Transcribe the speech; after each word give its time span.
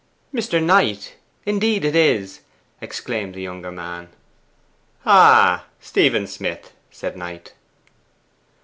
'Mr. 0.33 0.59
Knight 0.59 1.17
indeed 1.45 1.85
it 1.85 1.95
is!' 1.95 2.39
exclaimed 2.81 3.35
the 3.35 3.41
younger 3.43 3.71
man. 3.71 4.09
'Ah, 5.05 5.65
Stephen 5.79 6.25
Smith!' 6.25 6.73
said 6.89 7.15
Knight. 7.15 7.53